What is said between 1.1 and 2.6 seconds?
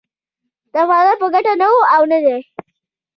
په ګټه نه و او نه دی